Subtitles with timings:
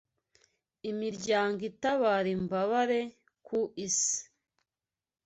[0.91, 2.99] Imiryango itabara imbabare
[3.45, 4.19] ku isi